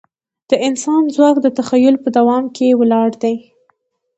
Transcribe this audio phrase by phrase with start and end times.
[0.49, 2.43] د انسان ځواک د تخیل په دوام
[2.79, 3.35] ولاړ دی.